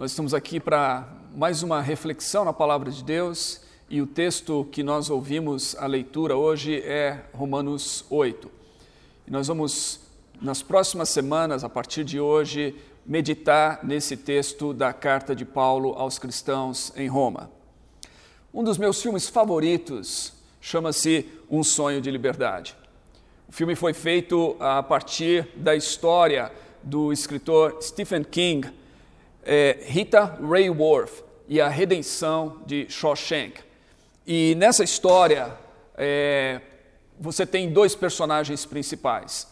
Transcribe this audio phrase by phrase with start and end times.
[0.00, 3.60] Nós estamos aqui para mais uma reflexão na palavra de Deus
[3.90, 8.50] e o texto que nós ouvimos a leitura hoje é Romanos 8.
[9.26, 10.00] E nós vamos,
[10.40, 12.74] nas próximas semanas, a partir de hoje,
[13.04, 17.50] meditar nesse texto da carta de Paulo aos cristãos em Roma.
[18.54, 20.32] Um dos meus filmes favoritos
[20.62, 22.74] chama-se Um Sonho de Liberdade.
[23.46, 26.50] O filme foi feito a partir da história
[26.82, 28.79] do escritor Stephen King
[29.44, 33.60] é, Rita Rayworth e a redenção de Shawshank.
[34.26, 35.52] E nessa história,
[35.96, 36.60] é,
[37.18, 39.48] você tem dois personagens principais.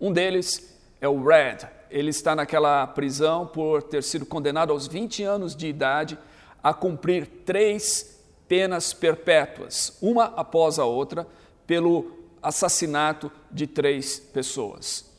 [0.00, 1.58] Um deles é o Red.
[1.90, 6.18] Ele está naquela prisão por ter sido condenado aos 20 anos de idade
[6.62, 11.26] a cumprir três penas perpétuas, uma após a outra,
[11.66, 15.10] pelo assassinato de três pessoas.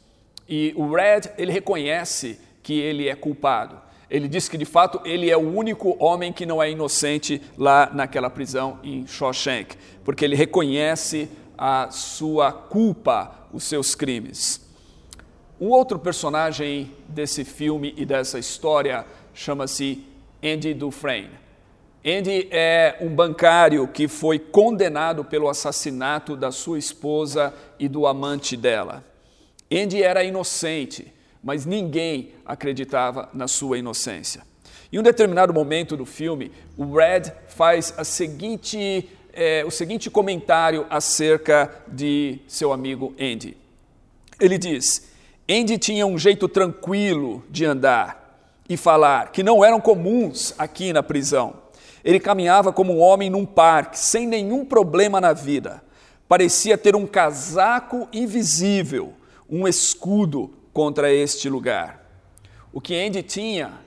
[0.47, 5.31] E o Red, ele reconhece que ele é culpado ele diz que de fato ele
[5.31, 10.35] é o único homem que não é inocente lá naquela prisão em Shawshank, porque ele
[10.35, 14.69] reconhece a sua culpa, os seus crimes.
[15.59, 20.03] Um outro personagem desse filme e dessa história chama-se
[20.43, 21.39] Andy Dufresne.
[22.03, 28.57] Andy é um bancário que foi condenado pelo assassinato da sua esposa e do amante
[28.57, 29.05] dela.
[29.71, 34.43] Andy era inocente mas ninguém acreditava na sua inocência.
[34.91, 41.83] Em um determinado momento do filme, o Red faz seguinte, é, o seguinte comentário acerca
[41.87, 43.55] de seu amigo Andy.
[44.39, 45.09] Ele diz:
[45.49, 48.21] Andy tinha um jeito tranquilo de andar
[48.67, 51.55] e falar que não eram comuns aqui na prisão.
[52.03, 55.81] Ele caminhava como um homem num parque, sem nenhum problema na vida.
[56.27, 59.13] Parecia ter um casaco invisível,
[59.49, 62.01] um escudo contra este lugar.
[62.73, 63.79] O que Andy tinha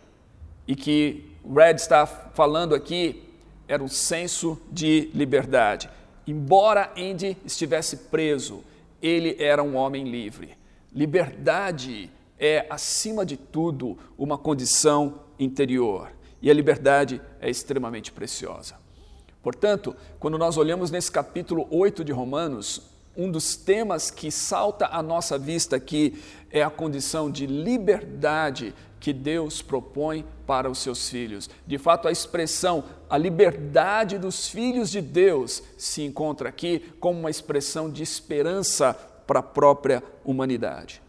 [0.66, 3.22] e que Red está falando aqui
[3.66, 5.88] era um senso de liberdade.
[6.26, 8.62] Embora Andy estivesse preso,
[9.02, 10.56] ele era um homem livre.
[10.92, 16.10] Liberdade é, acima de tudo, uma condição interior.
[16.40, 18.76] E a liberdade é extremamente preciosa.
[19.42, 25.02] Portanto, quando nós olhamos nesse capítulo 8 de Romanos, um dos temas que salta à
[25.02, 31.50] nossa vista aqui é a condição de liberdade que Deus propõe para os seus filhos.
[31.66, 37.30] De fato, a expressão a liberdade dos filhos de Deus se encontra aqui como uma
[37.30, 38.94] expressão de esperança
[39.26, 41.00] para a própria humanidade.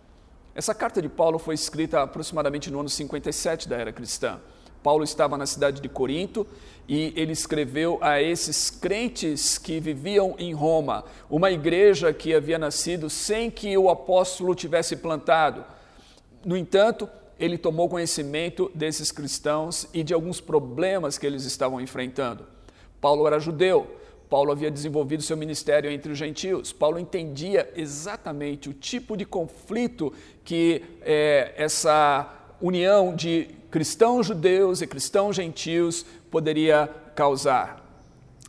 [0.54, 4.40] Essa carta de Paulo foi escrita aproximadamente no ano 57 da era cristã.
[4.86, 6.46] Paulo estava na cidade de Corinto
[6.88, 13.10] e ele escreveu a esses crentes que viviam em Roma, uma igreja que havia nascido
[13.10, 15.66] sem que o apóstolo tivesse plantado.
[16.46, 17.10] No entanto,
[17.40, 22.46] ele tomou conhecimento desses cristãos e de alguns problemas que eles estavam enfrentando.
[23.02, 23.88] Paulo era judeu,
[24.30, 26.72] Paulo havia desenvolvido seu ministério entre os gentios.
[26.72, 30.14] Paulo entendia exatamente o tipo de conflito
[30.44, 32.32] que é, essa
[32.62, 37.84] união de cristãos judeus e cristãos gentios poderia causar.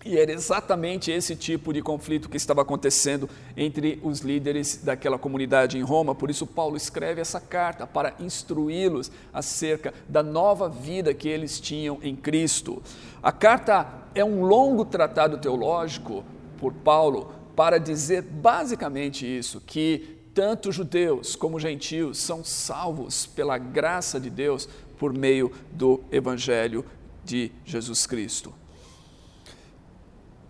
[0.05, 5.77] E era exatamente esse tipo de conflito que estava acontecendo entre os líderes daquela comunidade
[5.77, 6.15] em Roma.
[6.15, 11.99] Por isso, Paulo escreve essa carta para instruí-los acerca da nova vida que eles tinham
[12.05, 12.81] em Cristo.
[13.21, 16.25] A carta é um longo tratado teológico
[16.57, 24.21] por Paulo para dizer basicamente isso: que tanto judeus como gentios são salvos pela graça
[24.21, 26.85] de Deus por meio do Evangelho
[27.25, 28.53] de Jesus Cristo.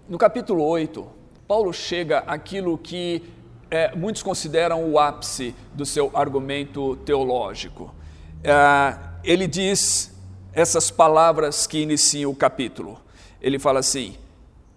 [0.09, 1.07] No capítulo 8,
[1.49, 3.23] Paulo chega àquilo que
[3.71, 7.95] é, muitos consideram o ápice do seu argumento teológico.
[8.45, 10.15] É, ele diz
[10.53, 13.01] essas palavras que iniciam o capítulo.
[13.41, 14.17] Ele fala assim: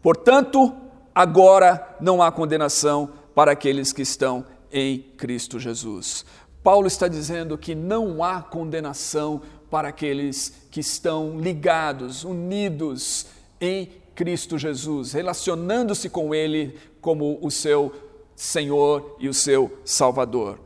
[0.02, 0.76] Portanto,
[1.14, 6.26] agora não há condenação para aqueles que estão em Cristo Jesus.
[6.64, 13.28] Paulo está dizendo que não há condenação para aqueles que estão ligados, unidos
[13.60, 17.94] em Cristo Jesus, relacionando-se com Ele como o seu
[18.36, 20.60] Senhor e o seu Salvador.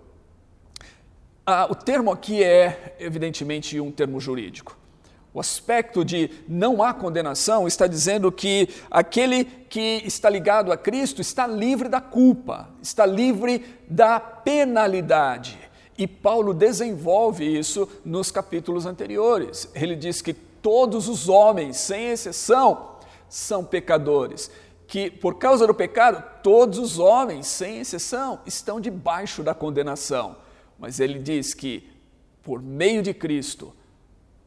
[1.45, 4.77] Ah, o termo aqui é, evidentemente, um termo jurídico.
[5.33, 11.21] O aspecto de não há condenação está dizendo que aquele que está ligado a Cristo
[11.21, 15.57] está livre da culpa, está livre da penalidade.
[15.97, 19.69] E Paulo desenvolve isso nos capítulos anteriores.
[19.75, 22.93] Ele diz que todos os homens, sem exceção,
[23.29, 24.49] são pecadores.
[24.87, 30.35] Que por causa do pecado, todos os homens, sem exceção, estão debaixo da condenação.
[30.79, 31.89] Mas ele diz que
[32.41, 33.73] por meio de Cristo,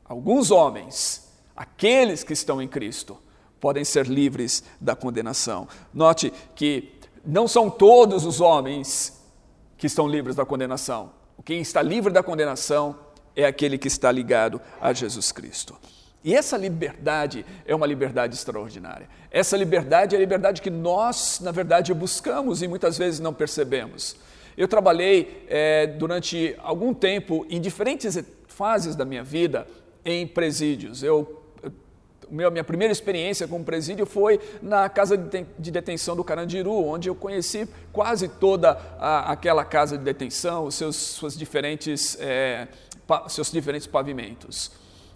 [0.04, 3.16] alguns homens, aqueles que estão em Cristo,
[3.60, 5.66] podem ser livres da condenação.
[5.94, 6.92] Note que
[7.24, 9.20] não são todos os homens
[9.78, 11.10] que estão livres da condenação.
[11.44, 12.98] Quem está livre da condenação
[13.34, 15.76] é aquele que está ligado a Jesus Cristo.
[16.24, 19.08] E essa liberdade é uma liberdade extraordinária.
[19.30, 24.16] Essa liberdade é a liberdade que nós, na verdade, buscamos e muitas vezes não percebemos.
[24.56, 28.18] Eu trabalhei é, durante algum tempo em diferentes
[28.48, 29.68] fases da minha vida
[30.04, 31.02] em presídios.
[31.02, 31.45] Eu
[32.30, 37.68] minha primeira experiência com presídio foi na casa de detenção do Carandiru, onde eu conheci
[37.92, 42.68] quase toda a, aquela casa de detenção, os seus, suas diferentes, é,
[43.06, 44.70] pa, seus diferentes pavimentos.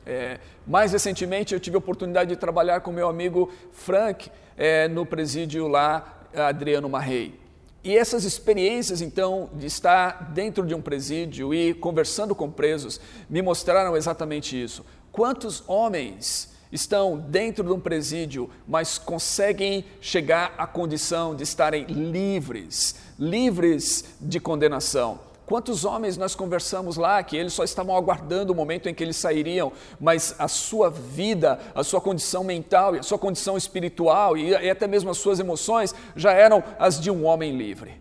[0.06, 5.04] É, mais recentemente, eu tive a oportunidade de trabalhar com meu amigo Frank é, no
[5.04, 7.38] presídio lá, Adriano Marrei.
[7.82, 13.40] E essas experiências, então, de estar dentro de um presídio e conversando com presos, me
[13.40, 14.84] mostraram exatamente isso.
[15.10, 22.94] Quantos homens estão dentro de um presídio, mas conseguem chegar à condição de estarem livres,
[23.18, 25.30] livres de condenação?
[25.50, 29.16] Quantos homens nós conversamos lá que eles só estavam aguardando o momento em que eles
[29.16, 34.86] sairiam, mas a sua vida, a sua condição mental, a sua condição espiritual e até
[34.86, 38.00] mesmo as suas emoções já eram as de um homem livre.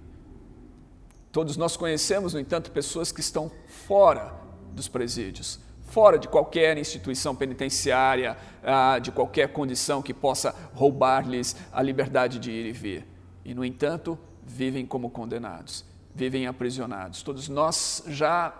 [1.32, 3.52] Todos nós conhecemos, no entanto, pessoas que estão
[3.88, 4.32] fora
[4.74, 11.82] dos presídios, fora de qualquer instituição penitenciária, ah, de qualquer condição que possa roubar-lhes a
[11.82, 13.08] liberdade de ir e vir.
[13.44, 15.90] E, no entanto, vivem como condenados
[16.20, 17.24] vivem aprisionados.
[17.24, 18.54] Todos nós já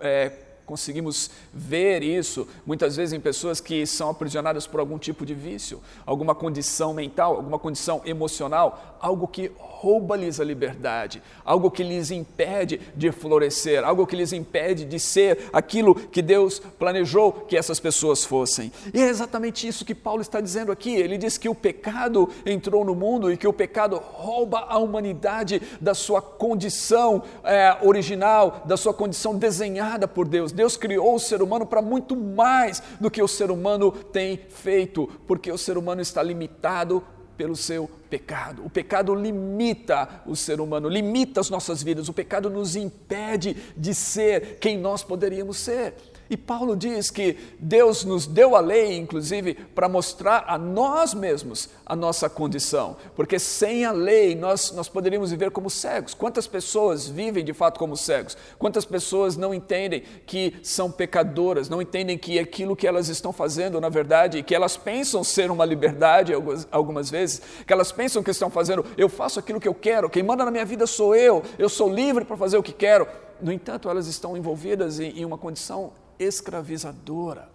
[0.00, 0.32] é,
[0.66, 5.80] conseguimos ver isso muitas vezes em pessoas que são aprisionadas por algum tipo de vício,
[6.06, 12.80] alguma condição mental, alguma condição emocional, algo que rouba-lhes a liberdade, algo que lhes impede
[12.94, 18.24] de florescer, algo que lhes impede de ser aquilo que Deus planejou que essas pessoas
[18.24, 18.72] fossem.
[18.94, 20.94] E é exatamente isso que Paulo está dizendo aqui.
[20.94, 25.60] Ele diz que o pecado entrou no mundo e que o pecado rouba a humanidade
[25.80, 30.51] da sua condição é, original, da sua condição desenhada por Deus.
[30.52, 35.08] Deus criou o ser humano para muito mais do que o ser humano tem feito,
[35.26, 37.02] porque o ser humano está limitado
[37.36, 38.64] pelo seu pecado.
[38.64, 42.08] O pecado limita o ser humano, limita as nossas vidas.
[42.08, 45.94] O pecado nos impede de ser quem nós poderíamos ser.
[46.32, 51.68] E Paulo diz que Deus nos deu a lei, inclusive, para mostrar a nós mesmos
[51.84, 56.14] a nossa condição, porque sem a lei nós, nós poderíamos viver como cegos.
[56.14, 58.34] Quantas pessoas vivem de fato como cegos?
[58.58, 63.78] Quantas pessoas não entendem que são pecadoras, não entendem que aquilo que elas estão fazendo,
[63.78, 68.30] na verdade, que elas pensam ser uma liberdade algumas, algumas vezes, que elas pensam que
[68.30, 71.42] estão fazendo, eu faço aquilo que eu quero, quem manda na minha vida sou eu,
[71.58, 73.06] eu sou livre para fazer o que quero.
[73.38, 77.48] No entanto, elas estão envolvidas em, em uma condição escravizadora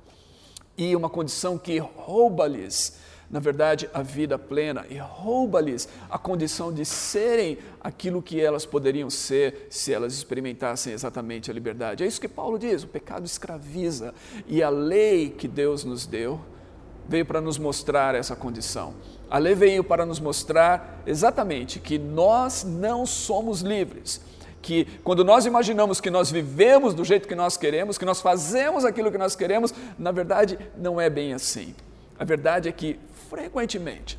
[0.78, 3.00] e uma condição que rouba-lhes,
[3.30, 9.10] na verdade, a vida plena e rouba-lhes a condição de serem aquilo que elas poderiam
[9.10, 12.04] ser se elas experimentassem exatamente a liberdade.
[12.04, 14.14] É isso que Paulo diz: o pecado escraviza
[14.48, 16.40] e a lei que Deus nos deu
[17.10, 18.94] veio para nos mostrar essa condição.
[19.30, 24.22] A lei veio para nos mostrar exatamente que nós não somos livres
[24.62, 28.86] que quando nós imaginamos que nós vivemos do jeito que nós queremos, que nós fazemos
[28.86, 31.76] aquilo que nós queremos, na verdade não é bem assim.
[32.20, 34.18] A verdade é que frequentemente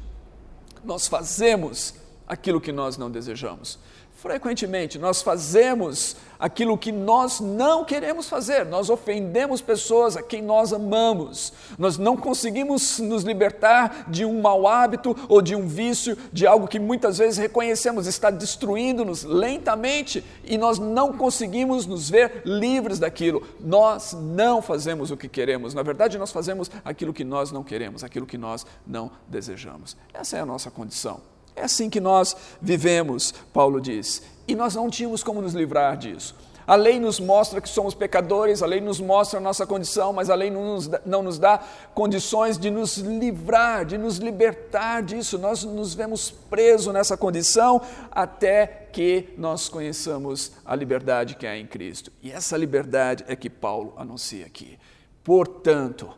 [0.84, 1.94] nós fazemos
[2.26, 3.78] aquilo que nós não desejamos.
[4.18, 10.72] Frequentemente nós fazemos aquilo que nós não queremos fazer, nós ofendemos pessoas a quem nós
[10.72, 16.48] amamos, nós não conseguimos nos libertar de um mau hábito ou de um vício, de
[16.48, 22.98] algo que muitas vezes reconhecemos está destruindo-nos lentamente e nós não conseguimos nos ver livres
[22.98, 23.46] daquilo.
[23.60, 28.02] Nós não fazemos o que queremos, na verdade, nós fazemos aquilo que nós não queremos,
[28.02, 29.96] aquilo que nós não desejamos.
[30.12, 31.37] Essa é a nossa condição.
[31.58, 34.22] É assim que nós vivemos, Paulo diz.
[34.46, 36.36] E nós não tínhamos como nos livrar disso.
[36.64, 40.30] A lei nos mostra que somos pecadores, a lei nos mostra a nossa condição, mas
[40.30, 41.58] a lei não nos, dá, não nos dá
[41.94, 45.36] condições de nos livrar, de nos libertar disso.
[45.38, 51.66] Nós nos vemos presos nessa condição até que nós conheçamos a liberdade que há em
[51.66, 52.12] Cristo.
[52.22, 54.78] E essa liberdade é que Paulo anuncia aqui.
[55.24, 56.10] Portanto,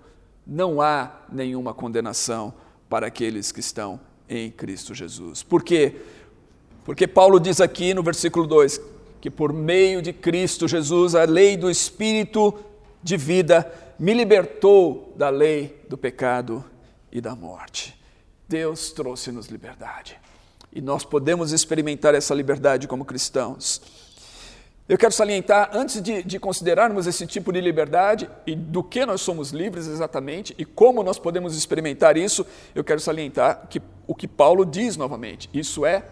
[0.44, 2.52] não há nenhuma condenação
[2.90, 5.42] para aqueles que estão em Cristo Jesus.
[5.42, 5.96] Por quê?
[6.84, 8.80] Porque Paulo diz aqui no versículo 2
[9.20, 12.54] que por meio de Cristo Jesus, a lei do Espírito
[13.02, 16.64] de vida me libertou da lei do pecado
[17.12, 17.94] e da morte.
[18.48, 20.18] Deus trouxe-nos liberdade.
[20.72, 23.82] E nós podemos experimentar essa liberdade como cristãos.
[24.90, 29.20] Eu quero salientar, antes de, de, considerarmos esse tipo de liberdade e do que nós
[29.20, 32.44] somos livres exatamente e como nós podemos experimentar isso,
[32.74, 36.02] eu quero salientar que, o que Paulo diz novamente: isso é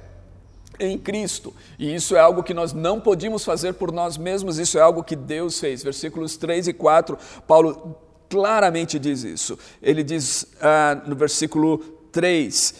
[0.78, 1.52] em Cristo.
[1.76, 5.02] E isso é algo que nós não podíamos fazer por nós mesmos, isso é algo
[5.02, 5.82] que Deus fez.
[5.82, 7.18] Versículos 3 e 4,
[7.48, 7.96] Paulo
[8.30, 9.58] claramente diz isso.
[9.82, 11.78] Ele diz ah, no versículo
[12.12, 12.74] 3: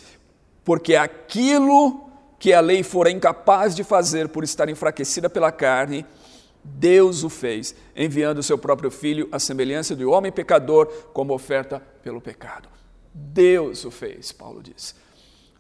[0.64, 2.08] Porque aquilo
[2.38, 6.07] que a lei fora incapaz de fazer por estar enfraquecida pela carne,
[6.62, 11.83] Deus o fez, enviando o seu próprio filho à semelhança do homem pecador como oferta
[12.02, 12.68] pelo pecado.
[13.12, 14.95] Deus o fez, Paulo diz.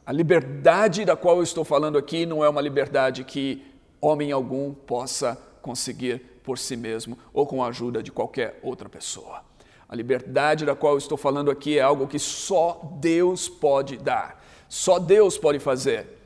[0.04, 3.64] A liberdade da qual eu estou falando aqui não é uma liberdade que
[4.00, 9.42] homem algum possa conseguir por si mesmo ou com a ajuda de qualquer outra pessoa.
[9.88, 14.42] A liberdade da qual eu estou falando aqui é algo que só Deus pode dar,
[14.68, 16.17] só Deus pode fazer.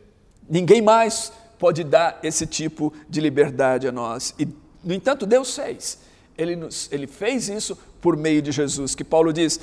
[0.53, 4.35] Ninguém mais pode dar esse tipo de liberdade a nós.
[4.39, 4.47] E,
[4.85, 5.99] no entanto, Deus fez.
[6.37, 9.59] Ele, nos, ele fez isso por meio de Jesus, que Paulo diz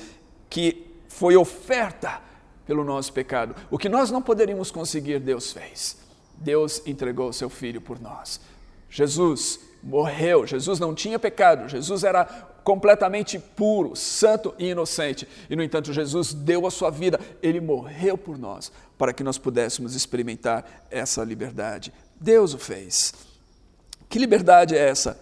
[0.50, 2.19] que foi oferta
[2.65, 3.55] pelo nosso pecado.
[3.69, 5.96] O que nós não poderíamos conseguir, Deus fez.
[6.36, 8.41] Deus entregou seu filho por nós.
[8.89, 15.28] Jesus morreu, Jesus não tinha pecado, Jesus era completamente puro, santo e inocente.
[15.50, 19.38] E, no entanto, Jesus deu a sua vida, ele morreu por nós, para que nós
[19.38, 21.94] pudéssemos experimentar essa liberdade.
[22.20, 23.13] Deus o fez.
[24.08, 25.20] Que liberdade é essa?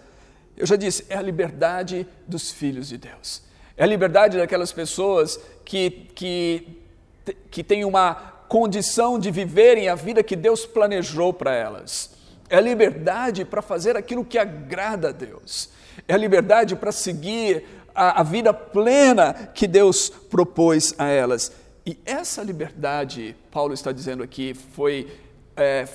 [0.55, 3.43] Eu já disse, é a liberdade dos filhos de Deus.
[3.75, 6.81] É a liberdade daquelas pessoas que, que,
[7.51, 8.15] que têm uma
[8.47, 12.11] condição de viverem a vida que Deus planejou para elas.
[12.49, 15.69] É a liberdade para fazer aquilo que agrada a Deus
[16.07, 17.63] é a liberdade para seguir
[17.95, 21.51] a, a vida plena que Deus propôs a elas.
[21.85, 25.07] E essa liberdade, Paulo está dizendo aqui, foi
[25.55, 25.87] é,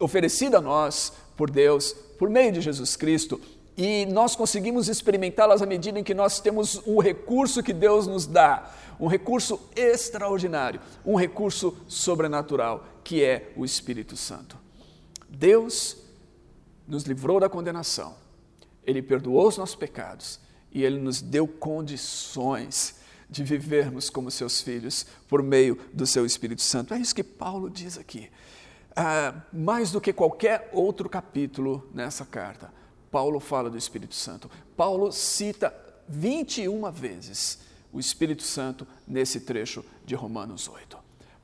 [0.00, 3.40] oferecida a nós por Deus, por meio de Jesus Cristo,
[3.76, 8.26] e nós conseguimos experimentá-las à medida em que nós temos um recurso que Deus nos
[8.26, 14.58] dá, um recurso extraordinário, um recurso sobrenatural, que é o Espírito Santo.
[15.28, 15.96] Deus
[16.86, 18.27] nos livrou da condenação
[18.88, 20.40] ele perdoou os nossos pecados
[20.72, 22.96] e Ele nos deu condições
[23.28, 26.94] de vivermos como seus filhos por meio do seu Espírito Santo.
[26.94, 28.30] É isso que Paulo diz aqui.
[28.96, 32.72] Ah, mais do que qualquer outro capítulo nessa carta,
[33.10, 34.50] Paulo fala do Espírito Santo.
[34.74, 35.74] Paulo cita
[36.08, 37.58] 21 vezes
[37.92, 40.98] o Espírito Santo nesse trecho de Romanos 8,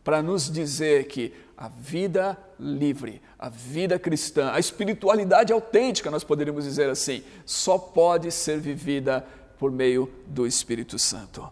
[0.04, 6.64] para nos dizer que a vida livre, a vida cristã, a espiritualidade autêntica, nós poderíamos
[6.64, 9.24] dizer assim, só pode ser vivida
[9.58, 11.48] por meio do Espírito Santo.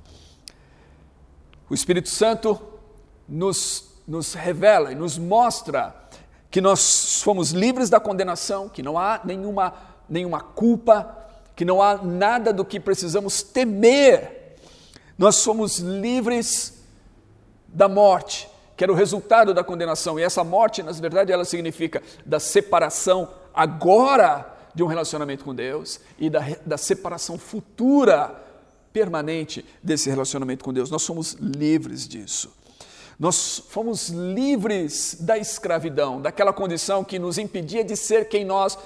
[1.71, 2.61] O Espírito Santo
[3.27, 5.97] nos, nos revela e nos mostra
[6.51, 9.73] que nós fomos livres da condenação, que não há nenhuma,
[10.07, 11.17] nenhuma culpa,
[11.57, 14.57] que não há nada do que precisamos temer.
[15.17, 16.82] Nós somos livres
[17.73, 20.19] da morte, que era o resultado da condenação.
[20.19, 26.01] E essa morte, na verdade, ela significa da separação agora de um relacionamento com Deus
[26.19, 28.41] e da, da separação futura,
[28.93, 30.91] permanente desse relacionamento com Deus.
[30.91, 32.53] Nós somos livres disso.
[33.19, 38.77] Nós fomos livres da escravidão, daquela condição que nos impedia de ser quem nós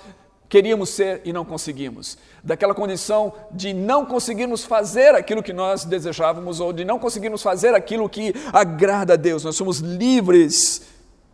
[0.48, 6.60] queríamos ser e não conseguimos, daquela condição de não conseguirmos fazer aquilo que nós desejávamos
[6.60, 9.44] ou de não conseguirmos fazer aquilo que agrada a Deus.
[9.44, 10.82] Nós somos livres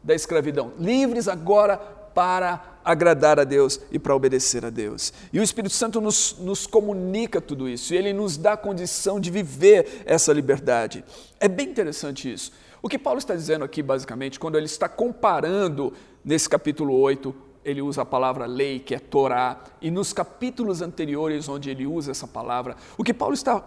[0.03, 5.13] da escravidão, livres agora para agradar a Deus e para obedecer a Deus.
[5.33, 9.21] E o Espírito Santo nos, nos comunica tudo isso, e ele nos dá a condição
[9.21, 11.05] de viver essa liberdade.
[11.39, 12.53] É bem interessante isso.
[12.83, 15.93] O que Paulo está dizendo aqui, basicamente, quando ele está comparando
[16.25, 21.49] nesse capítulo 8 ele usa a palavra lei, que é Torá, e nos capítulos anteriores,
[21.49, 23.63] onde ele usa essa palavra, o que Paulo está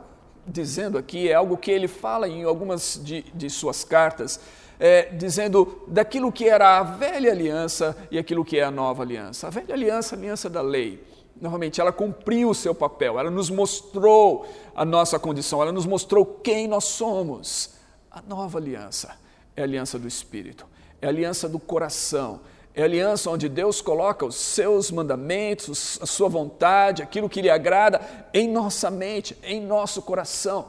[0.47, 4.39] dizendo aqui é algo que ele fala em algumas de, de suas cartas,
[4.79, 9.47] é, dizendo daquilo que era a velha aliança e aquilo que é a nova aliança.
[9.47, 11.01] A velha aliança, a aliança da lei,
[11.39, 16.25] novamente, ela cumpriu o seu papel, ela nos mostrou a nossa condição, ela nos mostrou
[16.25, 17.71] quem nós somos.
[18.11, 19.17] A nova aliança
[19.55, 20.65] é a aliança do Espírito,
[21.01, 22.41] é a aliança do coração,
[22.75, 28.01] é aliança onde Deus coloca os seus mandamentos, a sua vontade, aquilo que lhe agrada
[28.33, 30.67] em nossa mente, em nosso coração,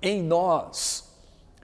[0.00, 1.04] em nós.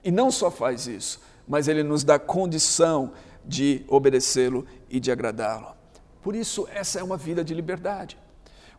[0.03, 3.11] E não só faz isso, mas ele nos dá condição
[3.43, 5.75] de obedecê-lo e de agradá-lo.
[6.21, 8.15] Por isso, essa é uma vida de liberdade.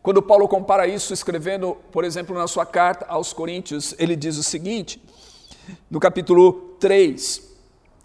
[0.01, 4.43] Quando Paulo compara isso, escrevendo, por exemplo, na sua carta aos Coríntios, ele diz o
[4.43, 5.03] seguinte,
[5.89, 7.50] no capítulo 3,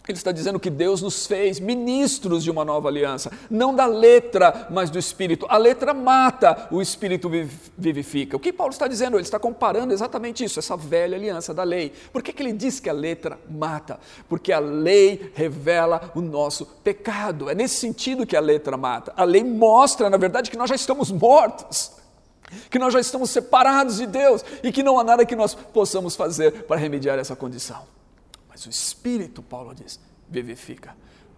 [0.08, 4.68] Ele está dizendo que Deus nos fez ministros de uma nova aliança, não da letra,
[4.70, 5.46] mas do Espírito.
[5.48, 7.28] A letra mata, o Espírito
[7.76, 8.36] vivifica.
[8.36, 9.16] O que Paulo está dizendo?
[9.16, 11.92] Ele está comparando exatamente isso, essa velha aliança da lei.
[12.12, 13.98] Por que, que ele diz que a letra mata?
[14.28, 17.50] Porque a lei revela o nosso pecado.
[17.50, 19.12] É nesse sentido que a letra mata.
[19.16, 21.96] A lei mostra, na verdade, que nós já estamos mortos
[22.70, 26.14] que nós já estamos separados de Deus e que não há nada que nós possamos
[26.14, 27.96] fazer para remediar essa condição.
[28.56, 30.96] Mas o Espírito, Paulo diz, vivifica.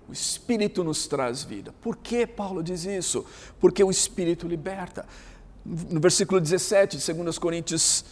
[0.08, 1.74] O Espírito nos traz vida.
[1.82, 3.26] Por que Paulo diz isso?
[3.58, 5.04] Porque o Espírito liberta.
[5.64, 8.04] No versículo 17 de 2 Coríntios,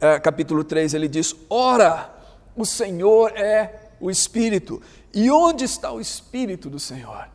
[0.00, 2.10] eh, capítulo 3, ele diz: Ora,
[2.56, 4.80] o Senhor é o Espírito.
[5.12, 7.28] E onde está o Espírito do Senhor?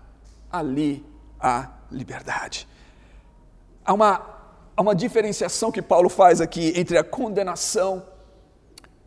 [0.51, 1.05] Ali
[1.39, 2.67] há liberdade.
[3.85, 4.25] Há uma,
[4.75, 8.03] há uma diferenciação que Paulo faz aqui entre a condenação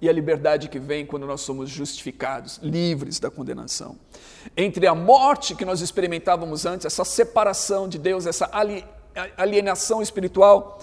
[0.02, 3.97] e a liberdade que vem quando nós somos justificados, livres da condenação.
[4.56, 8.50] Entre a morte que nós experimentávamos antes, essa separação de Deus, essa
[9.37, 10.80] alienação espiritual,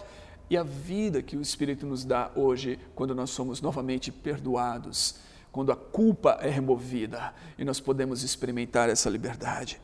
[0.50, 5.16] e a vida que o Espírito nos dá hoje, quando nós somos novamente perdoados,
[5.52, 9.82] quando a culpa é removida e nós podemos experimentar essa liberdade.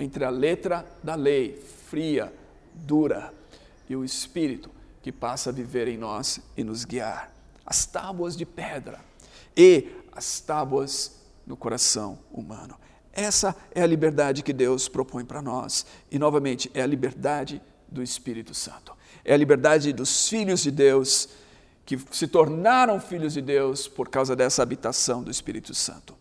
[0.00, 2.32] Entre a letra da lei, fria,
[2.74, 3.32] dura,
[3.88, 4.68] e o Espírito
[5.00, 7.33] que passa a viver em nós e nos guiar
[7.64, 9.00] as tábuas de pedra
[9.56, 12.76] e as tábuas no coração humano.
[13.12, 15.86] Essa é a liberdade que Deus propõe para nós.
[16.10, 18.92] E, novamente, é a liberdade do Espírito Santo.
[19.24, 21.28] É a liberdade dos filhos de Deus
[21.86, 26.16] que se tornaram filhos de Deus por causa dessa habitação do Espírito Santo.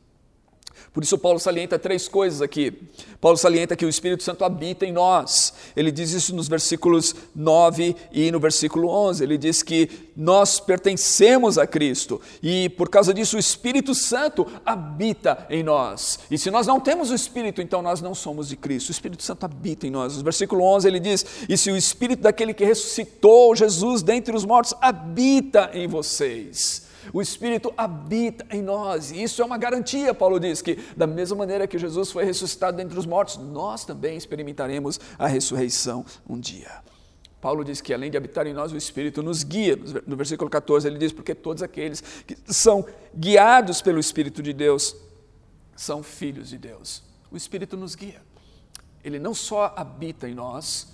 [0.93, 2.71] Por isso, Paulo salienta três coisas aqui.
[3.19, 5.51] Paulo salienta que o Espírito Santo habita em nós.
[5.75, 9.23] Ele diz isso nos versículos 9 e no versículo 11.
[9.23, 15.47] Ele diz que nós pertencemos a Cristo e, por causa disso, o Espírito Santo habita
[15.50, 16.19] em nós.
[16.29, 18.89] E se nós não temos o Espírito, então nós não somos de Cristo.
[18.89, 20.15] O Espírito Santo habita em nós.
[20.15, 24.45] No versículo 11 ele diz: E se o Espírito daquele que ressuscitou Jesus dentre os
[24.45, 26.82] mortos habita em vocês.
[27.12, 31.38] O Espírito habita em nós, e isso é uma garantia, Paulo diz, que da mesma
[31.38, 36.84] maneira que Jesus foi ressuscitado dentre os mortos, nós também experimentaremos a ressurreição um dia.
[37.43, 39.77] Paulo diz que além de habitar em nós, o Espírito nos guia.
[40.08, 44.95] No versículo 14 ele diz: Porque todos aqueles que são guiados pelo Espírito de Deus
[45.75, 47.04] são filhos de Deus.
[47.30, 48.21] O Espírito nos guia.
[49.04, 50.93] Ele não só habita em nós,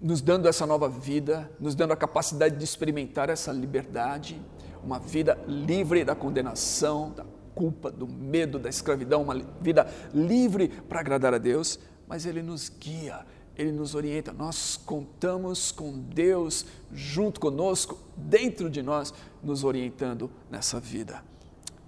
[0.00, 4.40] nos dando essa nova vida, nos dando a capacidade de experimentar essa liberdade,
[4.82, 11.00] uma vida livre da condenação, da culpa, do medo, da escravidão, uma vida livre para
[11.00, 14.32] agradar a Deus, mas Ele nos guia, Ele nos orienta.
[14.32, 19.12] Nós contamos com Deus junto conosco, dentro de nós,
[19.42, 21.22] nos orientando nessa vida.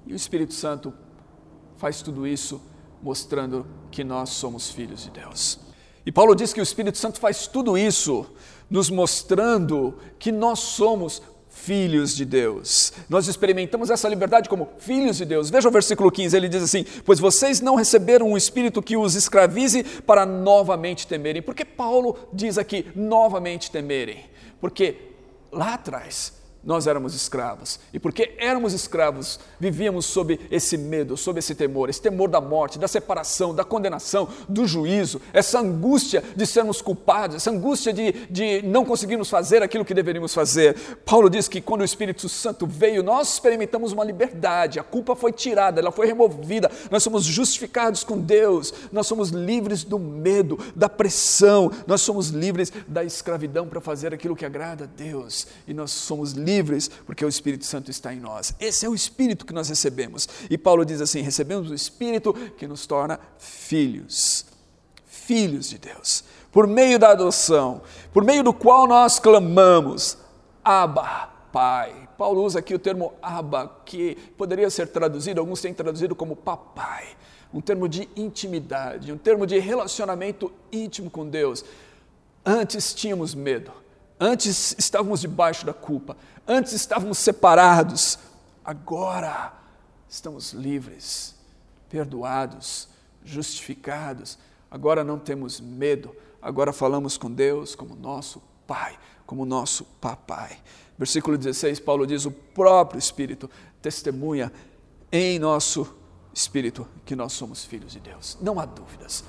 [0.06, 0.92] E o Espírito Santo
[1.76, 2.60] faz tudo isso
[3.02, 5.58] mostrando que nós somos filhos de Deus.
[6.04, 8.26] E Paulo diz que o Espírito Santo faz tudo isso
[8.68, 12.92] nos mostrando que nós somos filhos de Deus.
[13.08, 15.50] Nós experimentamos essa liberdade como filhos de Deus.
[15.50, 19.14] Veja o versículo 15, ele diz assim: Pois vocês não receberam um espírito que os
[19.14, 21.42] escravize para novamente temerem.
[21.42, 24.24] Por que Paulo diz aqui novamente temerem?
[24.60, 24.96] Porque
[25.52, 27.80] lá atrás, nós éramos escravos.
[27.92, 32.78] E porque éramos escravos, vivíamos sob esse medo, sob esse temor, esse temor da morte,
[32.78, 38.62] da separação, da condenação, do juízo, essa angústia de sermos culpados, essa angústia de, de
[38.62, 40.76] não conseguirmos fazer aquilo que deveríamos fazer.
[41.04, 45.32] Paulo diz que quando o Espírito Santo veio, nós experimentamos uma liberdade, a culpa foi
[45.32, 50.88] tirada, ela foi removida, nós somos justificados com Deus, nós somos livres do medo, da
[50.88, 55.90] pressão, nós somos livres da escravidão para fazer aquilo que agrada a Deus, e nós
[55.90, 58.54] somos livres livres, porque o Espírito Santo está em nós.
[58.58, 60.28] Esse é o Espírito que nós recebemos.
[60.48, 64.44] E Paulo diz assim: recebemos o Espírito que nos torna filhos,
[65.06, 67.82] filhos de Deus, por meio da adoção,
[68.12, 70.18] por meio do qual nós clamamos,
[70.64, 72.08] Abba, Pai.
[72.18, 77.06] Paulo usa aqui o termo Abba, que poderia ser traduzido, alguns têm traduzido como papai,
[77.52, 81.64] um termo de intimidade, um termo de relacionamento íntimo com Deus.
[82.44, 83.72] Antes tínhamos medo,
[84.22, 86.14] Antes estávamos debaixo da culpa,
[86.46, 88.18] antes estávamos separados,
[88.62, 89.54] agora
[90.06, 91.34] estamos livres,
[91.88, 92.86] perdoados,
[93.24, 94.38] justificados.
[94.70, 100.58] Agora não temos medo, agora falamos com Deus como nosso Pai, como nosso Papai.
[100.98, 103.48] Versículo 16, Paulo diz: O próprio Espírito
[103.80, 104.52] testemunha
[105.10, 105.96] em nosso
[106.32, 108.36] espírito que nós somos filhos de Deus.
[108.40, 109.24] Não há dúvidas.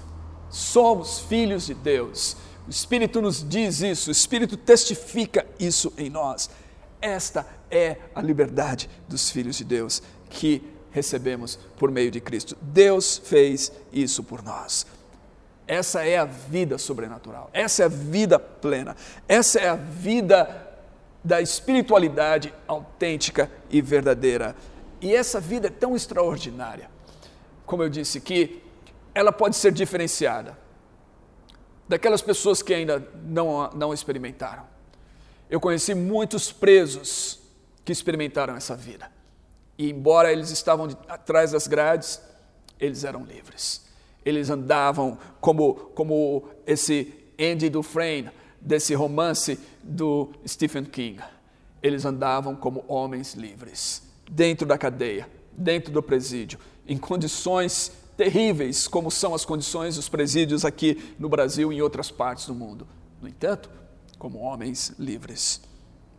[0.50, 2.36] Somos filhos de Deus
[2.68, 6.50] o Espírito nos diz isso, o Espírito testifica isso em nós.
[7.02, 12.56] Esta é a liberdade dos filhos de Deus, que recebemos por meio de Cristo.
[12.62, 14.86] Deus fez isso por nós.
[15.66, 18.96] Essa é a vida sobrenatural, essa é a vida plena,
[19.28, 20.70] essa é a vida
[21.24, 24.56] da espiritualidade autêntica e verdadeira.
[25.00, 26.90] E essa vida é tão extraordinária,
[27.66, 28.62] como eu disse, que
[29.16, 30.61] ela pode ser diferenciada
[31.92, 34.64] daquelas pessoas que ainda não, não experimentaram.
[35.50, 37.38] Eu conheci muitos presos
[37.84, 39.12] que experimentaram essa vida.
[39.78, 42.22] E embora eles estavam de, atrás das grades,
[42.80, 43.86] eles eram livres.
[44.24, 51.20] Eles andavam como, como esse Andy Dufresne, desse romance do Stephen King.
[51.84, 59.10] Eles andavam como homens livres, dentro da cadeia, dentro do presídio, em condições terríveis, como
[59.10, 62.88] são as condições dos presídios aqui no Brasil e em outras partes do mundo.
[63.20, 63.68] No entanto,
[64.20, 65.60] como homens livres.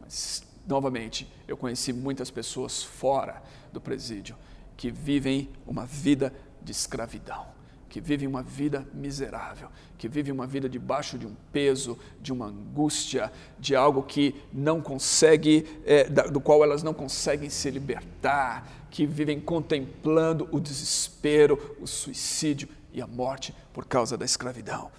[0.01, 3.41] Mas, novamente, eu conheci muitas pessoas fora
[3.73, 4.35] do presídio
[4.77, 7.53] que vivem uma vida de escravidão
[7.89, 12.47] que vivem uma vida miserável, que vivem uma vida debaixo de um peso, de uma
[12.47, 19.07] angústia, de algo que não consegue, é, do qual elas não conseguem se libertar, que
[19.07, 24.93] vivem contemplando o desespero, o suicídio e a morte por causa da escravidão.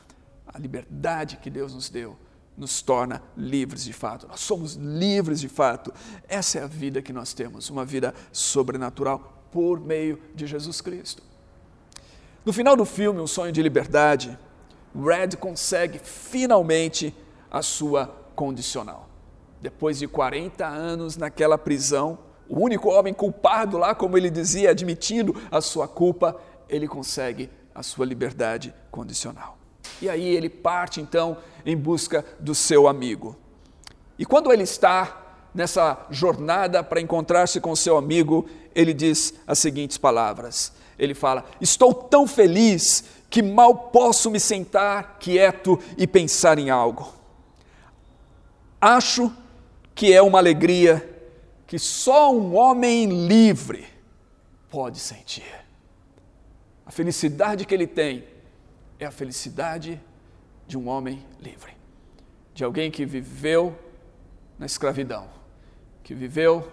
[0.47, 2.17] A liberdade que Deus nos deu
[2.57, 4.27] nos torna livres de fato.
[4.27, 5.93] Nós somos livres de fato.
[6.27, 11.21] Essa é a vida que nós temos, uma vida sobrenatural por meio de Jesus Cristo.
[12.43, 14.37] No final do filme, Um Sonho de Liberdade,
[14.95, 17.15] Red consegue finalmente
[17.49, 19.07] a sua condicional.
[19.61, 25.35] Depois de 40 anos naquela prisão, o único homem culpado lá, como ele dizia, admitindo
[25.51, 26.35] a sua culpa,
[26.69, 29.57] ele consegue a sua liberdade condicional.
[30.01, 33.35] E aí ele parte então em busca do seu amigo.
[34.17, 35.21] E quando ele está
[35.53, 41.93] nessa jornada para encontrar-se com seu amigo, ele diz as seguintes palavras: ele fala: Estou
[41.93, 47.13] tão feliz que mal posso me sentar quieto e pensar em algo.
[48.79, 49.31] Acho
[49.95, 51.12] que é uma alegria
[51.73, 53.87] que só um homem livre
[54.69, 55.51] pode sentir.
[56.85, 58.23] A felicidade que ele tem
[58.99, 59.99] é a felicidade
[60.67, 61.71] de um homem livre,
[62.53, 63.75] de alguém que viveu
[64.59, 65.27] na escravidão,
[66.03, 66.71] que viveu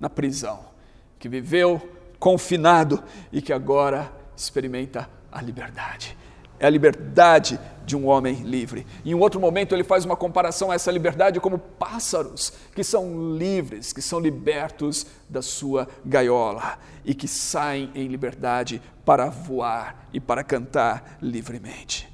[0.00, 0.70] na prisão,
[1.18, 1.78] que viveu
[2.18, 6.16] confinado e que agora experimenta a liberdade.
[6.60, 8.86] É a liberdade de um homem livre.
[9.04, 13.36] Em um outro momento, ele faz uma comparação a essa liberdade como pássaros que são
[13.36, 20.20] livres, que são libertos da sua gaiola e que saem em liberdade para voar e
[20.20, 22.08] para cantar livremente.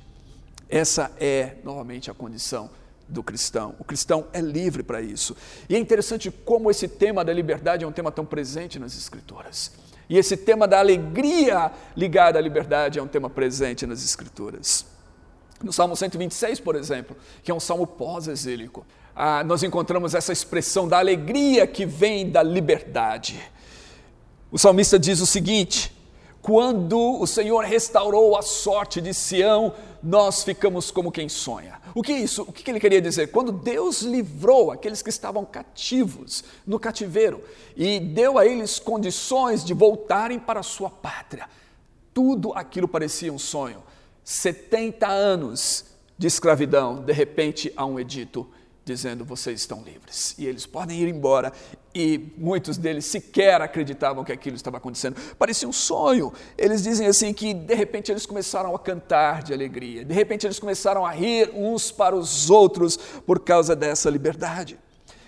[0.69, 2.71] Essa é, novamente, a condição
[3.09, 3.75] do cristão.
[3.79, 5.37] O cristão é livre para isso.
[5.69, 9.73] E é interessante como esse tema da liberdade é um tema tão presente nas Escrituras.
[10.09, 14.87] E esse tema da alegria ligada à liberdade é um tema presente nas Escrituras.
[15.63, 20.87] No Salmo 126, por exemplo, que é um salmo pós-exílico, ah, nós encontramos essa expressão
[20.87, 23.41] da alegria que vem da liberdade.
[24.51, 25.96] O salmista diz o seguinte:
[26.47, 31.81] quando o Senhor restaurou a sorte de Sião, nós ficamos como quem sonha.
[31.93, 32.43] O que é isso?
[32.43, 33.33] O que ele queria dizer?
[33.33, 37.43] Quando Deus livrou aqueles que estavam cativos no cativeiro
[37.77, 41.49] e deu a eles condições de voltarem para a sua pátria,
[42.15, 43.83] tudo aquilo parecia um sonho.
[44.23, 48.47] 70 anos de escravidão, de repente há um edito
[48.87, 51.53] dizendo: vocês estão livres e eles podem ir embora.
[51.93, 55.17] E muitos deles sequer acreditavam que aquilo estava acontecendo.
[55.39, 56.33] Parecia um sonho.
[56.57, 60.61] Eles dizem assim que de repente eles começaram a cantar de alegria, de repente eles
[60.61, 64.79] começaram a rir uns para os outros por causa dessa liberdade.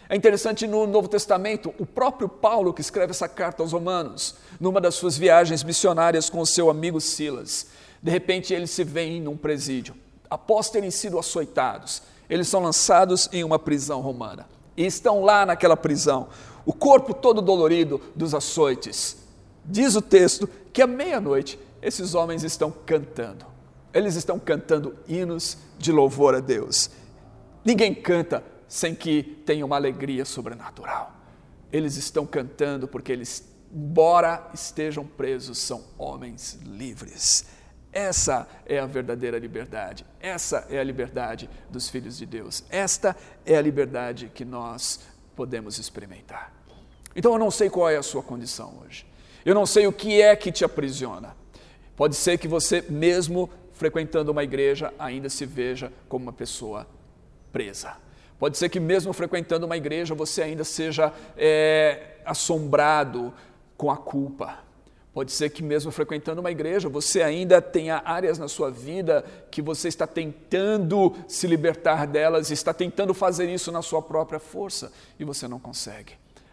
[0.08, 4.80] É interessante no Novo Testamento, o próprio Paulo que escreve essa carta aos Romanos, numa
[4.80, 7.66] das suas viagens missionárias com o seu amigo Silas,
[8.02, 9.94] de repente eles se veem num presídio,
[10.30, 14.46] após terem sido açoitados eles são lançados em uma prisão romana.
[14.76, 16.28] E estão lá naquela prisão,
[16.64, 19.16] o corpo todo dolorido dos açoites.
[19.64, 23.46] Diz o texto que à meia-noite esses homens estão cantando.
[23.92, 26.90] Eles estão cantando hinos de louvor a Deus.
[27.64, 31.12] Ninguém canta sem que tenha uma alegria sobrenatural.
[31.72, 37.46] Eles estão cantando porque eles, embora estejam presos, são homens livres.
[37.98, 40.06] Essa é a verdadeira liberdade.
[40.20, 42.62] Essa é a liberdade dos filhos de Deus.
[42.70, 45.00] Esta é a liberdade que nós
[45.34, 46.52] podemos experimentar.
[47.16, 49.04] Então eu não sei qual é a sua condição hoje.
[49.44, 51.34] Eu não sei o que é que te aprisiona.
[51.96, 56.86] Pode ser que você, mesmo frequentando uma igreja, ainda se veja como uma pessoa
[57.50, 57.96] presa.
[58.38, 63.34] Pode ser que, mesmo frequentando uma igreja, você ainda seja é, assombrado
[63.76, 64.67] com a culpa
[65.18, 69.60] Pode ser que, mesmo frequentando uma igreja, você ainda tenha áreas na sua vida que
[69.60, 75.24] você está tentando se libertar delas, está tentando fazer isso na sua própria força e
[75.24, 76.12] você não consegue.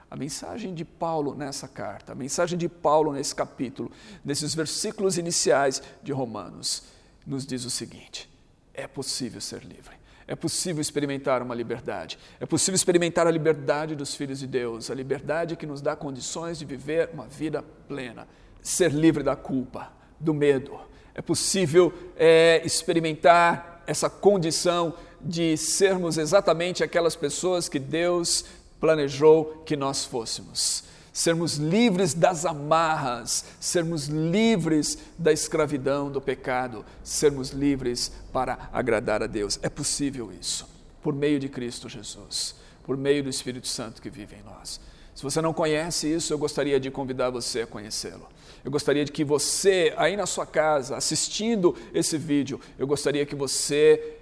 [0.10, 3.91] A mensagem de Paulo nessa carta, a mensagem de Paulo nesse capítulo,
[4.23, 6.86] nesses versículos iniciais de Romanos,
[7.23, 8.28] nos diz o seguinte:
[8.73, 9.93] é possível ser livre.
[10.28, 12.17] É possível experimentar uma liberdade.
[12.39, 16.58] É possível experimentar a liberdade dos filhos de Deus, a liberdade que nos dá condições
[16.58, 18.28] de viver uma vida plena
[18.65, 20.80] ser livre da culpa, do medo.
[21.13, 28.43] É possível é, experimentar essa condição de sermos exatamente aquelas pessoas que Deus
[28.80, 30.84] planejou que nós fôssemos.
[31.13, 39.28] Sermos livres das amarras, sermos livres da escravidão, do pecado, sermos livres para agradar a
[39.28, 39.60] Deus.
[39.62, 40.67] É possível isso,
[41.04, 44.82] por meio de Cristo Jesus, por meio do Espírito Santo que vive em nós.
[45.13, 48.28] Se você não conhece isso, eu gostaria de convidar você a conhecê-lo.
[48.65, 53.36] Eu gostaria de que você, aí na sua casa, assistindo esse vídeo, eu gostaria que
[53.36, 54.17] você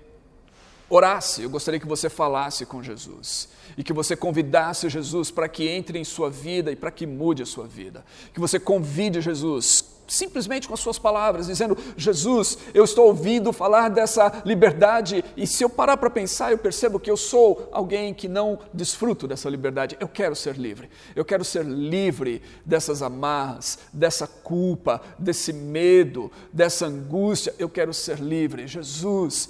[0.90, 5.70] orasse, eu gostaria que você falasse com Jesus e que você convidasse Jesus para que
[5.70, 8.04] entre em sua vida e para que mude a sua vida.
[8.34, 13.90] Que você convide Jesus simplesmente com as suas palavras, dizendo: Jesus, eu estou ouvindo falar
[13.90, 18.28] dessa liberdade, e se eu parar para pensar, eu percebo que eu sou alguém que
[18.28, 19.98] não desfruto dessa liberdade.
[20.00, 26.86] Eu quero ser livre, eu quero ser livre dessas amarras, dessa culpa, desse medo, dessa
[26.86, 27.54] angústia.
[27.58, 28.68] Eu quero ser livre.
[28.68, 29.50] Jesus,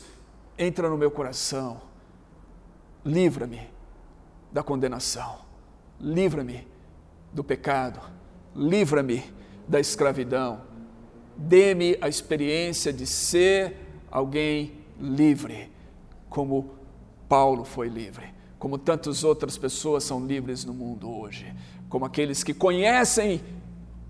[0.57, 1.81] entra no meu coração,
[3.05, 3.69] livra-me
[4.51, 5.39] da condenação,
[5.99, 6.67] livra-me
[7.31, 7.99] do pecado,
[8.55, 9.23] livra-me
[9.67, 10.61] da escravidão.
[11.35, 13.75] Dê-me a experiência de ser
[14.11, 15.71] alguém livre,
[16.29, 16.75] como
[17.27, 21.53] Paulo foi livre, como tantas outras pessoas são livres no mundo hoje,
[21.89, 23.41] como aqueles que conhecem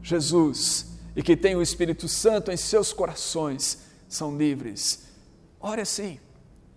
[0.01, 5.07] Jesus e que têm o Espírito Santo em seus corações são livres.
[5.59, 6.19] Ore assim,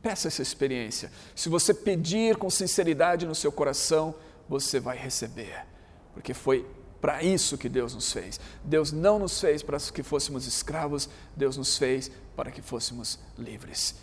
[0.01, 1.11] peça essa experiência.
[1.35, 4.15] Se você pedir com sinceridade no seu coração,
[4.49, 5.67] você vai receber,
[6.15, 6.65] porque foi
[7.01, 8.41] para isso que Deus nos fez.
[8.65, 13.97] Deus não nos fez para que fôssemos escravos, Deus nos fez para que fôssemos livres.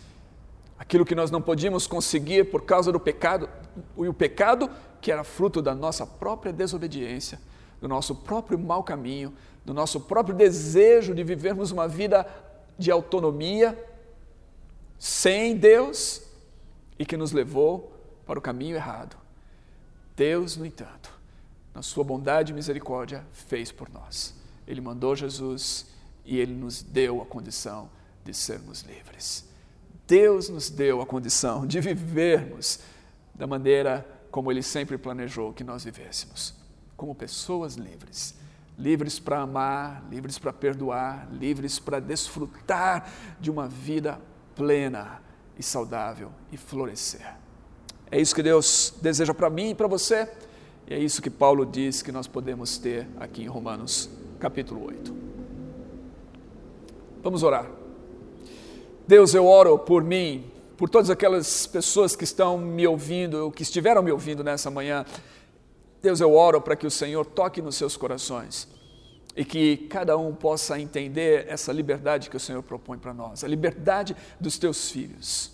[0.78, 3.48] Aquilo que nós não podíamos conseguir por causa do pecado,
[3.96, 7.40] e o pecado que era fruto da nossa própria desobediência,
[7.80, 12.26] do nosso próprio mau caminho, do nosso próprio desejo de vivermos uma vida
[12.78, 13.78] de autonomia,
[14.98, 16.22] sem Deus,
[16.98, 17.92] e que nos levou
[18.26, 19.16] para o caminho errado.
[20.16, 21.13] Deus, no entanto,
[21.74, 24.34] na sua bondade e misericórdia, fez por nós.
[24.66, 25.86] Ele mandou Jesus
[26.24, 27.90] e ele nos deu a condição
[28.24, 29.44] de sermos livres.
[30.06, 32.80] Deus nos deu a condição de vivermos
[33.34, 36.54] da maneira como ele sempre planejou que nós vivêssemos,
[36.96, 38.34] como pessoas livres.
[38.76, 43.08] Livres para amar, livres para perdoar, livres para desfrutar
[43.40, 44.20] de uma vida
[44.56, 45.22] plena
[45.56, 47.36] e saudável e florescer.
[48.10, 50.28] É isso que Deus deseja para mim e para você.
[50.86, 55.16] E é isso que Paulo diz que nós podemos ter aqui em Romanos capítulo 8.
[57.22, 57.70] Vamos orar.
[59.08, 60.44] Deus, eu oro por mim,
[60.76, 65.06] por todas aquelas pessoas que estão me ouvindo, que estiveram me ouvindo nessa manhã.
[66.02, 68.68] Deus, eu oro para que o Senhor toque nos seus corações
[69.34, 73.48] e que cada um possa entender essa liberdade que o Senhor propõe para nós, a
[73.48, 75.50] liberdade dos teus filhos.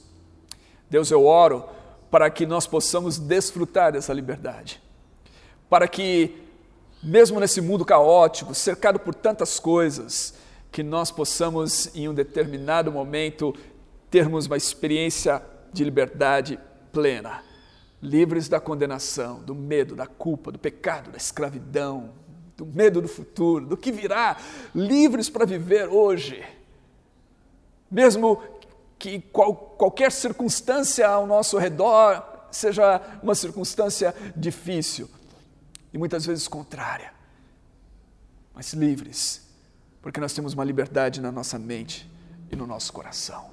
[0.91, 1.65] Deus, eu oro
[2.11, 4.83] para que nós possamos desfrutar dessa liberdade
[5.71, 6.37] para que,
[7.01, 10.35] mesmo nesse mundo caótico, cercado por tantas coisas,
[10.73, 13.55] que nós possamos, em um determinado momento,
[14.11, 15.41] termos uma experiência
[15.73, 16.59] de liberdade
[16.93, 17.45] plena,
[18.03, 22.11] livres da condenação, do medo, da culpa, do pecado, da escravidão,
[22.57, 24.37] do medo do futuro, do que virá,
[24.75, 26.45] livres para viver hoje.
[27.89, 28.43] Mesmo
[28.99, 35.09] que qual, qualquer circunstância ao nosso redor seja uma circunstância difícil,
[35.93, 37.13] e muitas vezes contrária,
[38.55, 39.49] mas livres,
[40.03, 42.11] porque nós temos uma liberdade na nossa mente
[42.51, 43.51] e no nosso coração.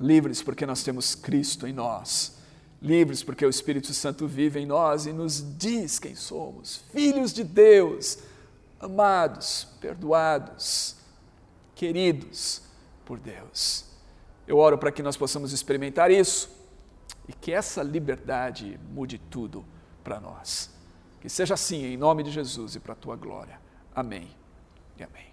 [0.00, 2.36] Livres porque nós temos Cristo em nós.
[2.80, 7.42] Livres porque o Espírito Santo vive em nós e nos diz quem somos, filhos de
[7.42, 8.18] Deus,
[8.78, 10.96] amados, perdoados,
[11.74, 12.62] queridos
[13.04, 13.84] por Deus.
[14.46, 16.50] Eu oro para que nós possamos experimentar isso
[17.26, 19.64] e que essa liberdade mude tudo
[20.04, 20.75] para nós.
[21.20, 23.60] Que seja assim, em nome de Jesus e para a tua glória.
[23.94, 24.28] Amém
[24.98, 25.25] e amém.